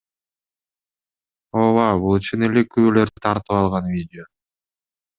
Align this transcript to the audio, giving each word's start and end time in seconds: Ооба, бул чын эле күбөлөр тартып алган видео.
Ооба, 1.59 1.85
бул 2.07 2.19
чын 2.31 2.49
эле 2.51 2.67
күбөлөр 2.73 3.15
тартып 3.23 3.57
алган 3.63 3.95
видео. 3.99 4.31